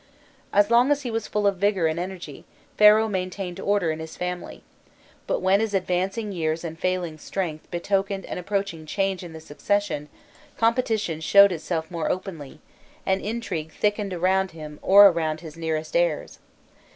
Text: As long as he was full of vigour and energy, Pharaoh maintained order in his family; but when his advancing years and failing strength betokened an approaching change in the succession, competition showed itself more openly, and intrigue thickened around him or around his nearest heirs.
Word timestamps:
As 0.51 0.71
long 0.71 0.89
as 0.89 1.03
he 1.03 1.11
was 1.11 1.27
full 1.27 1.45
of 1.45 1.57
vigour 1.57 1.85
and 1.85 1.99
energy, 1.99 2.43
Pharaoh 2.75 3.07
maintained 3.07 3.59
order 3.59 3.91
in 3.91 3.99
his 3.99 4.17
family; 4.17 4.63
but 5.27 5.41
when 5.43 5.59
his 5.59 5.75
advancing 5.75 6.31
years 6.31 6.63
and 6.63 6.79
failing 6.79 7.19
strength 7.19 7.69
betokened 7.69 8.25
an 8.25 8.39
approaching 8.39 8.87
change 8.87 9.21
in 9.23 9.33
the 9.33 9.39
succession, 9.39 10.09
competition 10.57 11.21
showed 11.21 11.51
itself 11.51 11.91
more 11.91 12.09
openly, 12.09 12.59
and 13.05 13.21
intrigue 13.21 13.71
thickened 13.71 14.11
around 14.11 14.49
him 14.57 14.79
or 14.81 15.05
around 15.07 15.41
his 15.41 15.55
nearest 15.55 15.95
heirs. 15.95 16.39